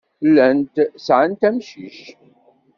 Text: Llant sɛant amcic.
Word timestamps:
Llant 0.27 0.75
sɛant 1.05 1.41
amcic. 1.49 1.97